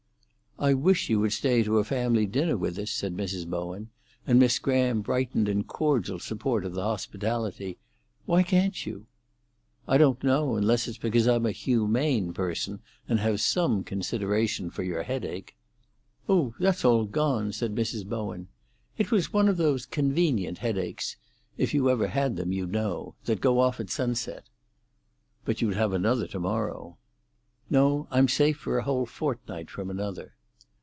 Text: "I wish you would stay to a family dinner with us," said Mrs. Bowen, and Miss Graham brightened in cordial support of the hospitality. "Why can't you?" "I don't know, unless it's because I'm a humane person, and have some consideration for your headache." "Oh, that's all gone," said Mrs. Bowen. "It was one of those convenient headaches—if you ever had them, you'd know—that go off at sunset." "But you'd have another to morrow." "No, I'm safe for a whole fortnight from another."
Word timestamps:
"I 0.59 0.75
wish 0.75 1.09
you 1.09 1.19
would 1.21 1.33
stay 1.33 1.63
to 1.63 1.79
a 1.79 1.83
family 1.83 2.27
dinner 2.27 2.55
with 2.55 2.77
us," 2.77 2.91
said 2.91 3.17
Mrs. 3.17 3.47
Bowen, 3.47 3.89
and 4.27 4.37
Miss 4.37 4.59
Graham 4.59 5.01
brightened 5.01 5.49
in 5.49 5.63
cordial 5.63 6.19
support 6.19 6.65
of 6.65 6.73
the 6.75 6.83
hospitality. 6.83 7.79
"Why 8.27 8.43
can't 8.43 8.85
you?" 8.85 9.07
"I 9.87 9.97
don't 9.97 10.23
know, 10.23 10.57
unless 10.57 10.87
it's 10.87 10.99
because 10.99 11.25
I'm 11.27 11.47
a 11.47 11.51
humane 11.51 12.31
person, 12.31 12.79
and 13.09 13.19
have 13.19 13.41
some 13.41 13.83
consideration 13.83 14.69
for 14.69 14.83
your 14.83 15.01
headache." 15.01 15.55
"Oh, 16.29 16.53
that's 16.59 16.85
all 16.85 17.05
gone," 17.05 17.51
said 17.53 17.73
Mrs. 17.73 18.05
Bowen. 18.05 18.47
"It 18.99 19.09
was 19.09 19.33
one 19.33 19.49
of 19.49 19.57
those 19.57 19.87
convenient 19.87 20.59
headaches—if 20.59 21.73
you 21.73 21.89
ever 21.89 22.07
had 22.09 22.35
them, 22.35 22.51
you'd 22.51 22.71
know—that 22.71 23.41
go 23.41 23.57
off 23.61 23.79
at 23.79 23.89
sunset." 23.89 24.43
"But 25.43 25.63
you'd 25.63 25.73
have 25.73 25.91
another 25.93 26.27
to 26.27 26.39
morrow." 26.39 26.99
"No, 27.67 28.07
I'm 28.11 28.27
safe 28.27 28.57
for 28.57 28.77
a 28.77 28.83
whole 28.83 29.07
fortnight 29.07 29.71
from 29.71 29.89
another." 29.89 30.35